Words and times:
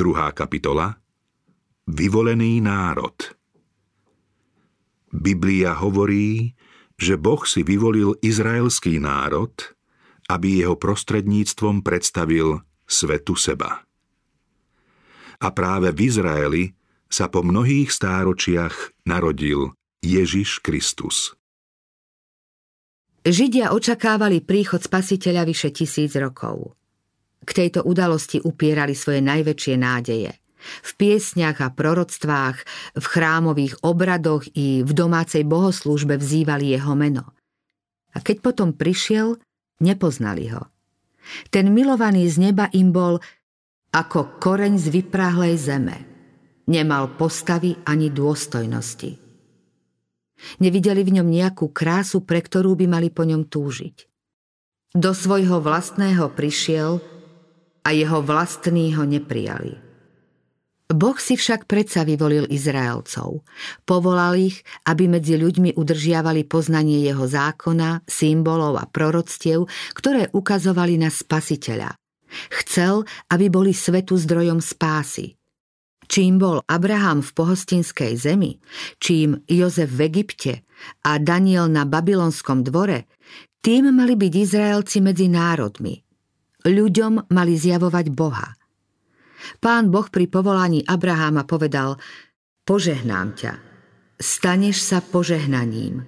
Druhá 0.00 0.32
kapitola 0.32 0.96
Vyvolený 1.84 2.64
národ 2.64 3.12
Biblia 5.12 5.76
hovorí, 5.76 6.56
že 6.96 7.20
Boh 7.20 7.44
si 7.44 7.60
vyvolil 7.60 8.16
izraelský 8.24 8.96
národ, 8.96 9.52
aby 10.32 10.64
jeho 10.64 10.80
prostredníctvom 10.80 11.84
predstavil 11.84 12.64
svetu 12.88 13.36
seba. 13.36 13.84
A 15.36 15.52
práve 15.52 15.92
v 15.92 16.08
Izraeli 16.08 16.64
sa 17.04 17.28
po 17.28 17.44
mnohých 17.44 17.92
stáročiach 17.92 19.04
narodil 19.04 19.76
Ježiš 20.00 20.64
Kristus. 20.64 21.36
Židia 23.20 23.76
očakávali 23.76 24.40
príchod 24.40 24.80
spasiteľa 24.80 25.44
vyše 25.44 25.68
tisíc 25.76 26.16
rokov. 26.16 26.79
K 27.40 27.50
tejto 27.50 27.80
udalosti 27.84 28.38
upierali 28.40 28.92
svoje 28.92 29.24
najväčšie 29.24 29.74
nádeje. 29.80 30.36
V 30.60 30.90
piesniach 31.00 31.64
a 31.64 31.72
proroctvách, 31.72 32.56
v 33.00 33.04
chrámových 33.04 33.80
obradoch 33.80 34.44
i 34.52 34.84
v 34.84 34.92
domácej 34.92 35.48
bohoslúžbe 35.48 36.20
vzývali 36.20 36.76
jeho 36.76 36.92
meno. 36.92 37.32
A 38.12 38.20
keď 38.20 38.44
potom 38.44 38.76
prišiel, 38.76 39.40
nepoznali 39.80 40.52
ho. 40.52 40.68
Ten 41.48 41.72
milovaný 41.72 42.28
z 42.28 42.50
neba 42.50 42.68
im 42.76 42.92
bol 42.92 43.24
ako 43.90 44.36
koreň 44.38 44.76
z 44.76 44.86
vyprahlej 45.00 45.54
zeme. 45.56 45.96
Nemal 46.70 47.16
postavy 47.18 47.74
ani 47.88 48.12
dôstojnosti. 48.12 49.18
Nevideli 50.62 51.02
v 51.04 51.20
ňom 51.20 51.28
nejakú 51.28 51.72
krásu, 51.72 52.24
pre 52.24 52.40
ktorú 52.40 52.78
by 52.78 52.86
mali 52.88 53.08
po 53.12 53.26
ňom 53.26 53.48
túžiť. 53.48 54.08
Do 54.94 55.14
svojho 55.14 55.62
vlastného 55.62 56.32
prišiel 56.34 56.98
a 57.84 57.88
jeho 57.90 58.22
vlastní 58.22 58.94
ho 58.94 59.04
neprijali. 59.04 59.90
Boh 60.90 61.14
si 61.22 61.38
však 61.38 61.70
predsa 61.70 62.02
vyvolil 62.02 62.50
Izraelcov. 62.50 63.46
Povolal 63.86 64.42
ich, 64.42 64.66
aby 64.90 65.06
medzi 65.06 65.38
ľuďmi 65.38 65.78
udržiavali 65.78 66.50
poznanie 66.50 67.06
jeho 67.06 67.30
zákona, 67.30 68.10
symbolov 68.10 68.74
a 68.74 68.90
proroctiev, 68.90 69.70
ktoré 69.94 70.34
ukazovali 70.34 70.98
na 70.98 71.06
spasiteľa. 71.06 71.94
Chcel, 72.50 73.06
aby 73.30 73.46
boli 73.46 73.70
svetu 73.70 74.18
zdrojom 74.18 74.58
spásy. 74.58 75.38
Čím 76.10 76.42
bol 76.42 76.58
Abraham 76.66 77.22
v 77.22 77.30
pohostinskej 77.38 78.18
zemi, 78.18 78.58
čím 78.98 79.46
Jozef 79.46 79.94
v 79.94 80.10
Egypte 80.10 80.66
a 81.06 81.22
Daniel 81.22 81.70
na 81.70 81.86
babylonskom 81.86 82.66
dvore, 82.66 83.06
tým 83.62 83.94
mali 83.94 84.18
byť 84.18 84.32
Izraelci 84.34 84.98
medzi 85.06 85.30
národmi. 85.30 86.09
Ľuďom 86.64 87.32
mali 87.32 87.54
zjavovať 87.56 88.06
Boha– 88.12 88.48
Pán 89.58 89.88
Boh 89.88 90.06
pri 90.08 90.28
povolaní 90.28 90.84
Abraháma 90.84 91.48
povedal 91.48 91.96
Požehnám 92.62 93.34
ťa, 93.34 93.52
staneš 94.20 94.84
sa 94.84 94.98
požehnaním 95.00 96.04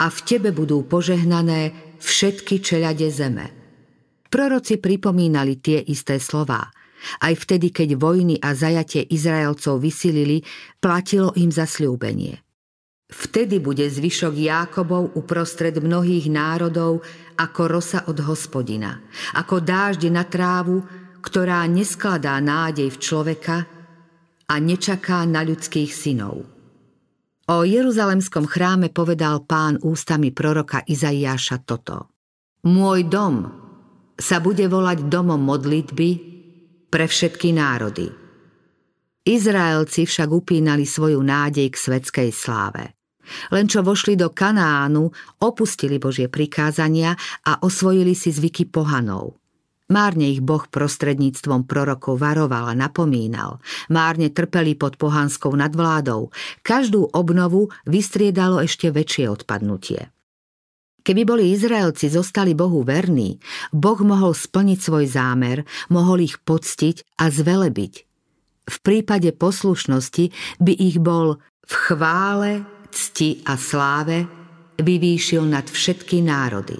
a 0.00 0.06
v 0.08 0.18
tebe 0.26 0.50
budú 0.50 0.84
požehnané 0.84 1.72
všetky 2.00 2.60
čeľade 2.60 3.06
zeme. 3.12 3.46
Proroci 4.30 4.80
pripomínali 4.80 5.58
tie 5.60 5.78
isté 5.80 6.18
slová. 6.22 6.70
Aj 7.24 7.32
vtedy, 7.32 7.72
keď 7.72 7.96
vojny 7.96 8.36
a 8.36 8.52
zajatie 8.52 9.00
Izraelcov 9.08 9.80
vysilili, 9.80 10.44
platilo 10.84 11.32
im 11.40 11.48
zasľúbenie. 11.48 12.36
Vtedy 13.10 13.58
bude 13.58 13.82
zvyšok 13.88 14.34
Jákobov 14.36 15.18
uprostred 15.18 15.74
mnohých 15.80 16.30
národov 16.30 17.02
ako 17.40 17.62
rosa 17.72 18.04
od 18.04 18.20
hospodina, 18.20 19.00
ako 19.32 19.64
dážď 19.64 20.12
na 20.12 20.28
trávu, 20.28 20.84
ktorá 21.24 21.64
neskladá 21.64 22.36
nádej 22.36 22.92
v 22.92 23.00
človeka 23.00 23.56
a 24.44 24.54
nečaká 24.60 25.24
na 25.24 25.40
ľudských 25.40 25.88
synov. 25.88 26.44
O 27.50 27.66
Jeruzalemskom 27.66 28.46
chráme 28.46 28.92
povedal 28.92 29.42
pán 29.48 29.80
ústami 29.80 30.30
proroka 30.30 30.84
Izaiáša 30.84 31.64
toto. 31.64 32.12
Môj 32.68 33.08
dom 33.08 33.48
sa 34.20 34.38
bude 34.38 34.68
volať 34.68 35.08
domom 35.08 35.40
modlitby 35.40 36.10
pre 36.92 37.08
všetky 37.08 37.56
národy. 37.56 38.06
Izraelci 39.24 40.04
však 40.04 40.28
upínali 40.28 40.84
svoju 40.84 41.18
nádej 41.24 41.72
k 41.72 41.76
svetskej 41.76 42.30
sláve. 42.30 42.99
Len 43.50 43.66
čo 43.66 43.84
vošli 43.84 44.14
do 44.16 44.32
Kanánu, 44.32 45.10
opustili 45.44 45.98
Božie 46.00 46.30
prikázania 46.30 47.16
a 47.46 47.60
osvojili 47.62 48.14
si 48.14 48.30
zvyky 48.30 48.68
pohanov. 48.68 49.40
Márne 49.90 50.30
ich 50.30 50.38
Boh 50.38 50.62
prostredníctvom 50.70 51.66
prorokov 51.66 52.22
varoval 52.22 52.70
a 52.70 52.78
napomínal. 52.78 53.58
Márne 53.90 54.30
trpeli 54.30 54.78
pod 54.78 54.94
pohanskou 54.94 55.50
nadvládou. 55.58 56.30
Každú 56.62 57.10
obnovu 57.10 57.74
vystriedalo 57.90 58.62
ešte 58.62 58.94
väčšie 58.94 59.26
odpadnutie. 59.26 60.14
Keby 61.02 61.22
boli 61.26 61.50
Izraelci 61.50 62.06
zostali 62.06 62.54
Bohu 62.54 62.86
verní, 62.86 63.42
Boh 63.74 63.98
mohol 64.04 64.30
splniť 64.30 64.78
svoj 64.78 65.10
zámer, 65.10 65.66
mohol 65.90 66.22
ich 66.22 66.38
poctiť 66.38 67.18
a 67.18 67.32
zvelebiť. 67.32 67.94
V 68.70 68.76
prípade 68.86 69.34
poslušnosti 69.34 70.30
by 70.62 70.72
ich 70.76 71.02
bol 71.02 71.42
v 71.66 71.74
chvále, 71.74 72.62
cti 72.90 73.46
a 73.46 73.54
sláve 73.56 74.26
vyvýšil 74.78 75.46
nad 75.46 75.66
všetky 75.66 76.20
národy. 76.22 76.78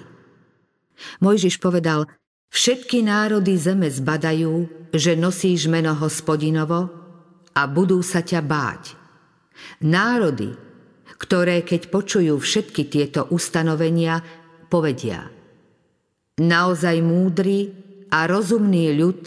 Mojžiš 1.23 1.57
povedal– 1.57 2.05
Všetky 2.51 2.99
národy 3.07 3.55
zeme 3.55 3.87
zbadajú, 3.87 4.67
že 4.91 5.15
nosíš 5.15 5.71
meno 5.71 5.95
hospodinovo 5.95 6.91
a 7.55 7.61
budú 7.63 8.03
sa 8.03 8.19
ťa 8.19 8.43
báť. 8.43 8.83
Národy, 9.87 10.51
ktoré 11.15 11.63
keď 11.63 11.87
počujú 11.87 12.35
všetky 12.35 12.91
tieto 12.91 13.31
ustanovenia, 13.31 14.19
povedia 14.67 15.31
Naozaj 16.43 16.97
múdry 16.99 17.59
a 18.11 18.27
rozumný 18.27 18.99
ľud 18.99 19.21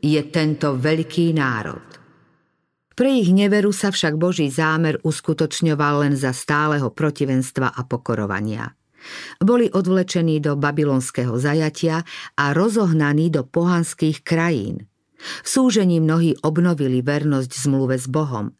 je 0.00 0.22
tento 0.32 0.72
veľký 0.80 1.36
národ. 1.36 1.84
Pre 2.94 3.10
ich 3.10 3.30
neveru 3.32 3.70
sa 3.70 3.94
však 3.94 4.18
Boží 4.20 4.50
zámer 4.50 5.00
uskutočňoval 5.00 6.08
len 6.08 6.14
za 6.18 6.34
stáleho 6.34 6.90
protivenstva 6.92 7.72
a 7.72 7.82
pokorovania– 7.86 8.70
boli 9.40 9.72
odvlečení 9.72 10.40
do 10.40 10.56
babylonského 10.56 11.32
zajatia 11.38 12.04
a 12.36 12.52
rozohnaní 12.52 13.32
do 13.32 13.44
pohanských 13.44 14.22
krajín. 14.24 14.86
V 15.20 15.48
súžení 15.48 16.00
mnohí 16.00 16.36
obnovili 16.40 17.04
vernosť 17.04 17.50
zmluve 17.68 18.00
s 18.00 18.08
Bohom. 18.08 18.56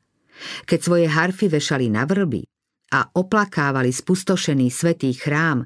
Keď 0.69 0.79
svoje 0.81 1.07
harfy 1.09 1.49
vešali 1.49 1.89
na 1.93 2.05
vrby 2.05 2.45
a 2.93 3.09
oplakávali 3.17 3.93
spustošený 3.93 4.69
svetý 4.69 5.13
chrám, 5.17 5.65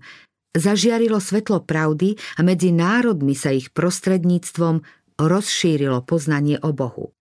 zažiarilo 0.55 1.19
svetlo 1.19 1.63
pravdy 1.67 2.15
a 2.39 2.41
medzi 2.47 2.71
národmi 2.71 3.35
sa 3.35 3.51
ich 3.51 3.75
prostredníctvom 3.75 4.83
rozšírilo 5.19 6.03
poznanie 6.07 6.59
o 6.63 6.71
Bohu. 6.75 7.15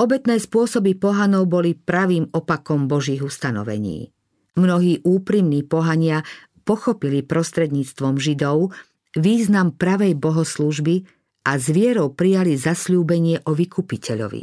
Obetné 0.00 0.40
spôsoby 0.40 0.96
pohanov 0.96 1.48
boli 1.48 1.76
pravým 1.76 2.30
opakom 2.32 2.88
Božích 2.88 3.22
ustanovení. 3.22 4.12
Mnohí 4.56 5.00
úprimní 5.04 5.64
pohania 5.64 6.24
pochopili 6.68 7.24
prostredníctvom 7.24 8.20
Židov 8.20 8.72
význam 9.16 9.72
pravej 9.72 10.16
bohoslúžby 10.16 11.08
a 11.48 11.58
s 11.58 11.72
vierou 11.72 12.14
prijali 12.14 12.54
zasľúbenie 12.54 13.42
o 13.48 13.52
vykupiteľovi. 13.56 14.42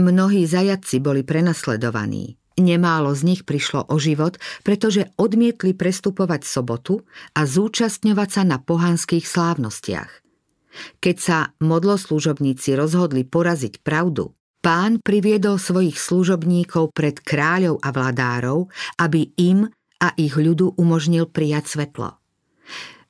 Mnohí 0.00 0.48
zajadci 0.48 1.04
boli 1.04 1.20
prenasledovaní. 1.20 2.40
Nemálo 2.56 3.12
z 3.16 3.22
nich 3.28 3.42
prišlo 3.44 3.88
o 3.88 3.96
život, 3.96 4.36
pretože 4.64 5.08
odmietli 5.16 5.72
prestupovať 5.72 6.44
sobotu 6.44 7.04
a 7.36 7.48
zúčastňovať 7.48 8.28
sa 8.28 8.42
na 8.44 8.60
pohanských 8.60 9.24
slávnostiach. 9.24 10.21
Keď 11.00 11.16
sa 11.16 11.38
modloslúžobníci 11.60 12.76
rozhodli 12.76 13.24
poraziť 13.28 13.84
pravdu, 13.84 14.32
Pán 14.62 15.02
priviedol 15.02 15.58
svojich 15.58 15.98
služobníkov 15.98 16.94
pred 16.94 17.18
kráľov 17.18 17.82
a 17.82 17.90
vladárov, 17.90 18.70
aby 18.94 19.34
im 19.34 19.66
a 19.98 20.14
ich 20.14 20.38
ľudu 20.38 20.78
umožnil 20.78 21.26
prijať 21.26 21.74
svetlo. 21.74 22.14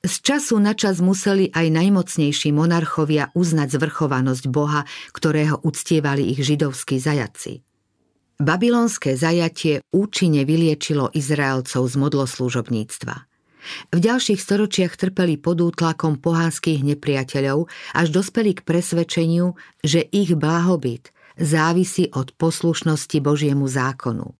Z 0.00 0.14
času 0.24 0.56
na 0.58 0.72
čas 0.72 1.04
museli 1.04 1.52
aj 1.52 1.68
najmocnejší 1.68 2.56
monarchovia 2.56 3.30
uznať 3.36 3.68
zvrchovanosť 3.78 4.44
Boha, 4.48 4.88
ktorého 5.12 5.60
uctievali 5.60 6.32
ich 6.32 6.40
židovskí 6.40 6.96
zajaci. 6.96 7.60
Babylonské 8.40 9.14
zajatie 9.14 9.84
účinne 9.92 10.48
vyliečilo 10.48 11.12
Izraelcov 11.14 11.84
z 11.84 11.94
modloslúžobníctva. 12.00 13.31
V 13.94 13.98
ďalších 13.98 14.40
storočiach 14.40 14.98
trpeli 14.98 15.38
pod 15.38 15.62
útlakom 15.62 16.18
pohánskych 16.18 16.82
nepriateľov, 16.82 17.70
až 17.96 18.06
dospeli 18.10 18.58
k 18.58 18.66
presvedčeniu, 18.66 19.54
že 19.82 20.04
ich 20.10 20.34
blahobyt– 20.36 21.10
závisí 21.38 22.12
od 22.12 22.32
poslušnosti 22.36 23.18
Božiemu 23.20 23.68
zákonu. 23.68 24.36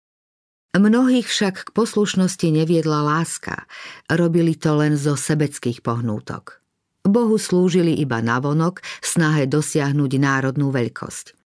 Mnohých 0.72 1.28
však 1.28 1.68
k 1.68 1.70
poslušnosti 1.76 2.48
neviedla 2.48 3.04
láska, 3.04 3.68
robili 4.08 4.56
to 4.56 4.72
len 4.72 4.96
zo 4.96 5.20
sebeckých 5.20 5.84
pohnútok. 5.84 6.64
Bohu 7.04 7.36
slúžili 7.36 7.92
iba 8.00 8.24
navonok 8.24 8.80
v 8.80 9.06
snahe 9.06 9.44
dosiahnuť 9.44 10.12
národnú 10.16 10.72
veľkosť. 10.72 11.36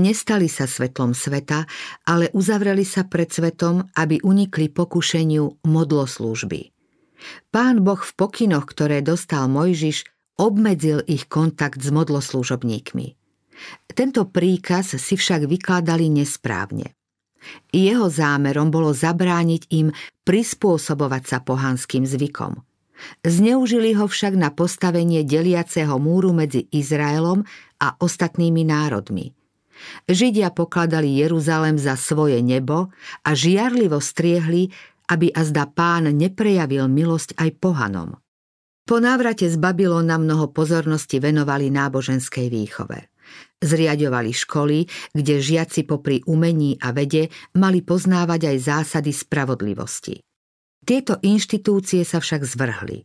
Nestali 0.00 0.48
sa 0.48 0.64
svetlom 0.64 1.12
sveta, 1.12 1.68
ale 2.08 2.32
uzavreli 2.32 2.86
sa 2.88 3.04
pred 3.04 3.28
svetom, 3.28 3.84
aby 4.00 4.22
unikli 4.24 4.72
pokušeniu 4.72 5.60
modloslúžby. 5.66 6.72
Pán 7.52 7.84
Boh 7.84 8.00
v 8.00 8.12
pokynoch, 8.16 8.68
ktoré 8.70 9.04
dostal 9.04 9.46
Mojžiš, 9.50 10.08
obmedzil 10.40 11.04
ich 11.04 11.28
kontakt 11.28 11.80
s 11.80 11.92
modloslúžobníkmi. 11.92 13.06
Tento 13.92 14.24
príkaz 14.24 14.96
si 14.96 15.14
však 15.20 15.44
vykladali 15.44 16.08
nesprávne. 16.08 16.96
Jeho 17.72 18.08
zámerom 18.08 18.72
bolo 18.72 18.92
zabrániť 18.92 19.68
im 19.72 19.92
prispôsobovať 20.24 21.22
sa 21.24 21.38
pohanským 21.40 22.04
zvykom– 22.08 22.60
Zneužili 23.24 23.96
ho 23.96 24.06
však 24.08 24.36
na 24.36 24.50
postavenie 24.52 25.24
deliaceho 25.24 25.96
múru 25.96 26.32
medzi 26.36 26.68
Izraelom 26.68 27.44
a 27.80 27.96
ostatnými 27.96 28.62
národmi. 28.64 29.32
Židia 30.04 30.52
pokladali 30.52 31.24
Jeruzalem 31.24 31.80
za 31.80 31.96
svoje 31.96 32.44
nebo 32.44 32.92
a 33.24 33.30
žiarlivo 33.32 33.96
striehli, 33.96 34.68
aby 35.10 35.34
azda 35.34 35.66
pán 35.66 36.14
neprejavil 36.14 36.86
milosť 36.86 37.34
aj 37.34 37.50
pohanom. 37.58 38.14
Po 38.86 38.96
návrate 39.02 39.50
z 39.50 39.58
Babylona 39.58 40.18
mnoho 40.18 40.50
pozornosti 40.54 41.18
venovali 41.18 41.70
náboženskej 41.70 42.46
výchove. 42.50 43.10
Zriadovali 43.60 44.32
školy, 44.34 44.88
kde 45.14 45.34
žiaci 45.38 45.86
popri 45.86 46.24
umení 46.26 46.80
a 46.80 46.90
vede 46.90 47.30
mali 47.54 47.84
poznávať 47.84 48.50
aj 48.50 48.56
zásady 48.58 49.12
spravodlivosti. 49.14 50.18
Tieto 50.82 51.20
inštitúcie 51.22 52.02
sa 52.02 52.18
však 52.18 52.42
zvrhli. 52.42 53.04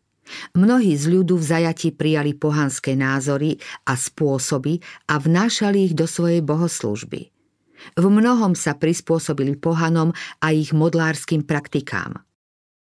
Mnohí 0.58 0.98
z 0.98 1.06
ľudu 1.12 1.38
v 1.38 1.46
zajati 1.46 1.94
prijali 1.94 2.34
pohanské 2.34 2.98
názory 2.98 3.62
a 3.86 3.94
spôsoby 3.94 4.81
a 5.06 5.22
vnášali 5.22 5.92
ich 5.92 5.94
do 5.94 6.10
svojej 6.10 6.42
bohoslúžby. 6.42 7.35
V 7.94 8.06
mnohom 8.10 8.58
sa 8.58 8.74
prispôsobili 8.74 9.54
pohanom 9.62 10.10
a 10.42 10.50
ich 10.50 10.74
modlárskym 10.74 11.46
praktikám. 11.46 12.26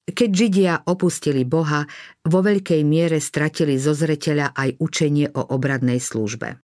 Keď 0.09 0.29
Židia 0.35 0.73
opustili 0.89 1.47
Boha, 1.47 1.87
vo 2.27 2.43
veľkej 2.43 2.81
miere 2.83 3.23
stratili 3.23 3.79
zo 3.79 3.95
zreteľa 3.95 4.51
aj 4.51 4.83
učenie 4.83 5.31
o 5.31 5.55
obradnej 5.55 6.03
službe. 6.03 6.59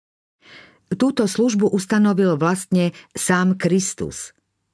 Túto 0.94 1.30
službu 1.30 1.70
ustanovil 1.70 2.40
vlastne 2.40 2.98
sám 3.14 3.60
Kristus– 3.60 4.30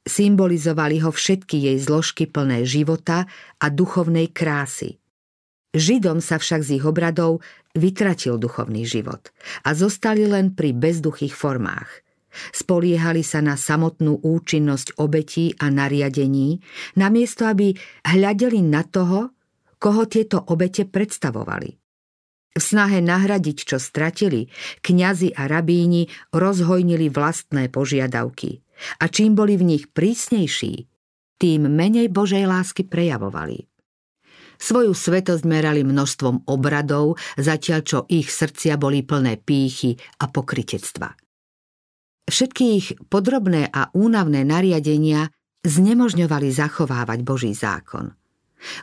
Symbolizovali 0.10 1.06
ho 1.06 1.14
všetky 1.14 1.70
jej 1.70 1.78
zložky 1.78 2.26
plné 2.26 2.66
života 2.66 3.30
a 3.62 3.70
duchovnej 3.70 4.34
krásy. 4.34 4.98
Židom 5.78 6.18
sa 6.18 6.42
však 6.42 6.66
z 6.66 6.82
ich 6.82 6.86
obradov 6.88 7.46
vytratil 7.78 8.42
duchovný 8.42 8.90
život 8.90 9.30
a 9.62 9.78
zostali 9.78 10.26
len 10.26 10.58
pri 10.58 10.74
bezduchých 10.74 11.38
formách. 11.38 12.02
Spoliehali 12.56 13.22
sa 13.24 13.44
na 13.44 13.60
samotnú 13.60 14.20
účinnosť 14.24 15.00
obetí 15.00 15.54
a 15.60 15.72
nariadení, 15.72 16.60
namiesto 16.98 17.46
aby 17.48 17.76
hľadeli 18.06 18.62
na 18.64 18.84
toho, 18.84 19.34
koho 19.80 20.04
tieto 20.06 20.44
obete 20.52 20.84
predstavovali. 20.84 21.80
V 22.60 22.62
snahe 22.62 23.00
nahradiť, 23.00 23.58
čo 23.64 23.78
stratili, 23.80 24.52
kňazi 24.84 25.38
a 25.38 25.48
rabíni 25.48 26.12
rozhojnili 26.36 27.08
vlastné 27.08 27.72
požiadavky. 27.72 28.60
A 29.00 29.08
čím 29.08 29.36
boli 29.38 29.56
v 29.56 29.76
nich 29.76 29.84
prísnejší, 29.92 30.88
tým 31.40 31.62
menej 31.72 32.12
Božej 32.12 32.44
lásky 32.44 32.84
prejavovali. 32.84 33.70
Svoju 34.60 34.92
svetosť 34.92 35.48
merali 35.48 35.88
množstvom 35.88 36.52
obradov, 36.52 37.16
zatiaľ 37.40 37.80
čo 37.88 38.00
ich 38.12 38.28
srdcia 38.28 38.76
boli 38.76 39.08
plné 39.08 39.40
pýchy 39.40 39.96
a 40.20 40.28
pokritectva. 40.28 41.16
Všetky 42.30 42.64
ich 42.78 42.88
podrobné 43.10 43.66
a 43.74 43.90
únavné 43.98 44.46
nariadenia 44.46 45.34
znemožňovali 45.66 46.54
zachovávať 46.54 47.20
Boží 47.26 47.58
zákon. 47.58 48.14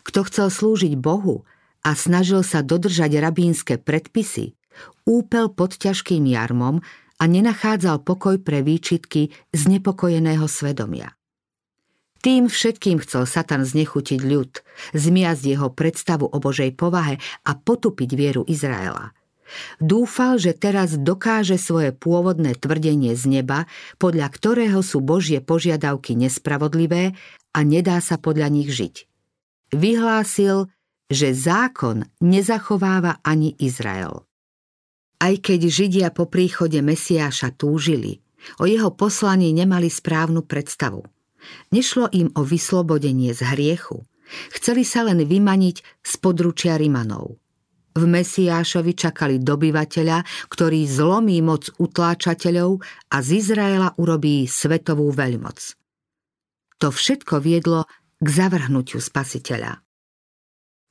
Kto 0.02 0.26
chcel 0.26 0.50
slúžiť 0.50 0.98
Bohu 0.98 1.46
a 1.86 1.94
snažil 1.94 2.42
sa 2.42 2.66
dodržať 2.66 3.22
rabínske 3.22 3.78
predpisy, 3.78 4.58
úpel 5.06 5.46
pod 5.54 5.78
ťažkým 5.78 6.26
jarmom 6.26 6.82
a 7.16 7.24
nenachádzal 7.24 8.02
pokoj 8.02 8.42
pre 8.42 8.66
výčitky 8.66 9.30
znepokojeného 9.54 10.44
svedomia. 10.50 11.14
Tým 12.26 12.50
všetkým 12.50 12.98
chcel 13.06 13.30
Satan 13.30 13.62
znechutiť 13.62 14.20
ľud, 14.26 14.50
zmiasť 14.98 15.42
jeho 15.46 15.70
predstavu 15.70 16.26
o 16.26 16.36
Božej 16.42 16.74
povahe 16.74 17.22
a 17.46 17.54
potupiť 17.54 18.10
vieru 18.18 18.42
Izraela. 18.42 19.14
Dúfal, 19.78 20.38
že 20.42 20.52
teraz 20.54 20.98
dokáže 20.98 21.56
svoje 21.56 21.94
pôvodné 21.94 22.58
tvrdenie 22.58 23.14
z 23.14 23.40
neba, 23.40 23.70
podľa 23.96 24.28
ktorého 24.30 24.80
sú 24.82 24.98
Božie 25.02 25.38
požiadavky 25.38 26.18
nespravodlivé 26.18 27.14
a 27.54 27.58
nedá 27.62 28.02
sa 28.02 28.18
podľa 28.18 28.48
nich 28.50 28.70
žiť. 28.74 29.06
Vyhlásil, 29.74 30.70
že 31.06 31.34
zákon 31.34 32.06
nezachováva 32.18 33.22
ani 33.22 33.54
Izrael. 33.62 34.26
Aj 35.16 35.34
keď 35.38 35.60
Židia 35.72 36.08
po 36.12 36.28
príchode 36.28 36.82
Mesiáša 36.84 37.54
túžili, 37.54 38.20
o 38.60 38.68
jeho 38.68 38.92
poslaní 38.92 39.54
nemali 39.54 39.88
správnu 39.88 40.44
predstavu. 40.44 41.06
Nešlo 41.70 42.10
im 42.12 42.28
o 42.34 42.42
vyslobodenie 42.42 43.32
z 43.32 43.46
hriechu. 43.54 44.02
Chceli 44.50 44.82
sa 44.82 45.06
len 45.06 45.22
vymaniť 45.22 46.02
z 46.02 46.12
područia 46.18 46.74
Rimanov. 46.74 47.38
V 47.96 48.04
Mesiášovi 48.04 48.92
čakali 48.92 49.40
dobyvateľa, 49.40 50.52
ktorý 50.52 50.84
zlomí 50.84 51.40
moc 51.40 51.72
utláčateľov 51.80 52.84
a 53.08 53.16
z 53.24 53.28
Izraela 53.40 53.96
urobí 53.96 54.44
svetovú 54.44 55.08
veľmoc. 55.16 55.80
To 56.84 56.92
všetko 56.92 57.40
viedlo 57.40 57.88
k 58.20 58.26
zavrhnutiu 58.28 59.00
spasiteľa. 59.00 59.80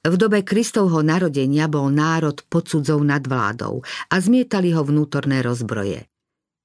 V 0.06 0.16
dobe 0.18 0.42
Kristovho 0.42 1.06
narodenia 1.06 1.70
bol 1.70 1.94
národ 1.94 2.42
pod 2.50 2.70
cudzou 2.70 3.02
nadvládou 3.02 3.86
a 3.86 4.16
zmietali 4.18 4.74
ho 4.74 4.82
vnútorné 4.82 5.46
rozbroje. 5.46 6.10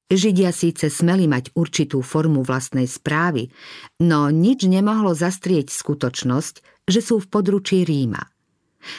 Židia 0.08 0.56
síce 0.56 0.88
smeli 0.88 1.28
mať 1.28 1.52
určitú 1.52 2.00
formu 2.00 2.42
vlastnej 2.42 2.88
správy, 2.88 3.52
no 4.00 4.32
nič 4.32 4.64
nemohlo 4.64 5.12
zastrieť 5.12 5.68
skutočnosť, 5.68 6.84
že 6.88 7.00
sú 7.04 7.20
v 7.20 7.30
područí 7.30 7.84
Ríma. 7.84 8.24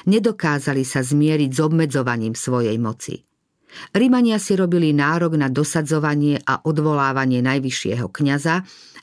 Nedokázali 0.06 0.86
sa 0.86 1.02
zmieriť 1.02 1.52
s 1.52 1.60
obmedzovaním 1.60 2.34
svojej 2.38 2.78
moci. 2.78 3.22
Rímania 3.96 4.36
si 4.36 4.60
robili 4.60 4.92
nárok 4.92 5.40
na 5.40 5.48
dosadzovanie 5.48 6.44
a 6.44 6.60
odvolávanie 6.68 7.40
najvyššieho 7.40 8.12
kňaza 8.12 8.56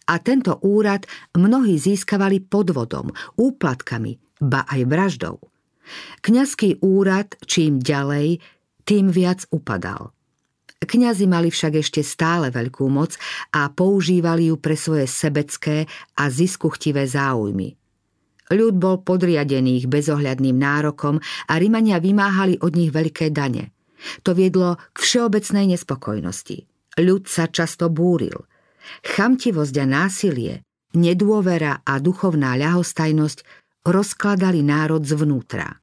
a 0.09 0.15
tento 0.21 0.61
úrad 0.61 1.09
mnohí 1.33 1.81
získavali 1.81 2.45
podvodom, 2.45 3.09
úplatkami, 3.41 4.21
ba 4.45 4.69
aj 4.69 4.81
vraždou. 4.85 5.37
Kňazský 6.21 6.85
úrad 6.85 7.33
čím 7.49 7.81
ďalej, 7.81 8.45
tým 8.85 9.09
viac 9.09 9.49
upadal. 9.49 10.13
Kňazi 10.79 11.27
mali 11.27 11.51
však 11.51 11.81
ešte 11.83 12.01
stále 12.07 12.55
veľkú 12.55 12.87
moc 12.87 13.19
a 13.51 13.67
používali 13.73 14.53
ju 14.53 14.57
pre 14.63 14.79
svoje 14.79 15.11
sebecké 15.11 15.91
a 16.15 16.31
ziskuchtivé 16.31 17.03
záujmy. 17.03 17.75
Ľud 18.49 18.75
bol 18.81 19.05
podriadený 19.05 19.85
ich 19.85 19.87
bezohľadným 19.87 20.57
nárokom 20.57 21.21
a 21.21 21.55
Rimania 21.61 22.01
vymáhali 22.01 22.57
od 22.65 22.73
nich 22.73 22.89
veľké 22.89 23.29
dane. 23.29 23.77
To 24.25 24.33
viedlo 24.33 24.79
k 24.95 24.99
všeobecnej 24.99 25.75
nespokojnosti. 25.77 26.65
Ľud 26.99 27.29
sa 27.29 27.51
často 27.51 27.93
búril. 27.93 28.47
Chamtivosť 29.05 29.75
a 29.79 29.87
násilie, 29.87 30.65
nedôvera 30.97 31.85
a 31.85 32.01
duchovná 32.01 32.57
ľahostajnosť 32.57 33.39
rozkladali 33.85 34.65
národ 34.65 35.05
zvnútra. 35.05 35.79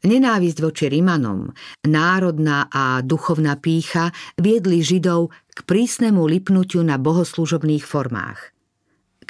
Nenávisť 0.00 0.58
voči 0.64 0.88
Rimanom, 0.88 1.52
národná 1.84 2.72
a 2.72 3.04
duchovná 3.04 3.60
pícha 3.60 4.16
viedli 4.40 4.80
Židov 4.80 5.28
k 5.52 5.58
prísnemu 5.68 6.24
lipnutiu 6.24 6.80
na 6.80 6.96
bohoslužobných 6.96 7.84
formách. 7.84 8.56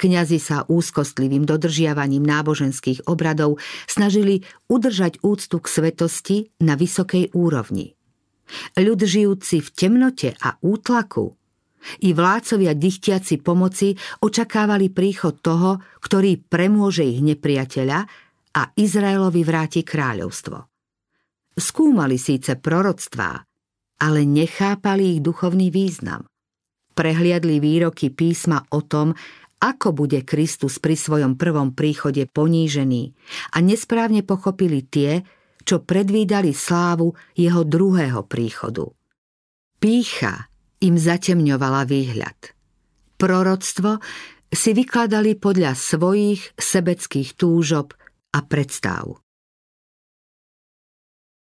Kňazi 0.01 0.41
sa 0.41 0.65
úzkostlivým 0.65 1.45
dodržiavaním 1.45 2.25
náboženských 2.25 3.05
obradov 3.05 3.61
snažili 3.85 4.41
udržať 4.65 5.21
úctu 5.21 5.61
k 5.61 5.67
svetosti 5.69 6.37
na 6.57 6.73
vysokej 6.73 7.29
úrovni. 7.37 7.93
Ľud 8.81 8.97
žijúci 8.97 9.61
v 9.61 9.69
temnote 9.69 10.33
a 10.41 10.57
útlaku 10.65 11.37
i 12.01 12.17
vládcovia 12.17 12.73
dychtiaci 12.73 13.45
pomoci 13.45 13.93
očakávali 14.25 14.89
príchod 14.89 15.37
toho, 15.37 15.77
ktorý 16.01 16.41
premôže 16.49 17.05
ich 17.05 17.21
nepriateľa 17.21 17.99
a 18.57 18.61
Izraelovi 18.73 19.41
vráti 19.45 19.81
kráľovstvo. 19.85 20.57
Skúmali 21.57 22.17
síce 22.17 22.57
proroctvá, 22.57 23.37
ale 24.01 24.25
nechápali 24.25 25.17
ich 25.17 25.21
duchovný 25.21 25.69
význam. 25.69 26.25
Prehliadli 26.91 27.61
výroky 27.61 28.09
písma 28.11 28.65
o 28.73 28.81
tom, 28.83 29.13
ako 29.61 29.93
bude 29.93 30.25
Kristus 30.25 30.81
pri 30.81 30.97
svojom 30.97 31.37
prvom 31.37 31.77
príchode 31.77 32.25
ponížený 32.25 33.13
a 33.53 33.61
nesprávne 33.61 34.25
pochopili 34.25 34.81
tie, 34.81 35.21
čo 35.61 35.85
predvídali 35.85 36.51
slávu 36.51 37.13
jeho 37.37 37.61
druhého 37.61 38.25
príchodu. 38.25 38.89
Pícha 39.77 40.49
im 40.81 40.97
zatemňovala 40.97 41.85
výhľad. 41.85 42.57
Proroctvo 43.21 44.01
si 44.49 44.73
vykladali 44.73 45.37
podľa 45.37 45.77
svojich 45.77 46.57
sebeckých 46.57 47.37
túžob 47.37 47.93
a 48.33 48.39
predstav. 48.41 49.21